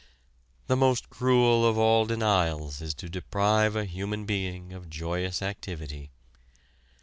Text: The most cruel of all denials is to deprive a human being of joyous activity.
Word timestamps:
The 0.65 0.75
most 0.75 1.11
cruel 1.11 1.63
of 1.63 1.77
all 1.77 2.07
denials 2.07 2.81
is 2.81 2.95
to 2.95 3.07
deprive 3.07 3.75
a 3.75 3.85
human 3.85 4.25
being 4.25 4.73
of 4.73 4.89
joyous 4.89 5.43
activity. 5.43 6.09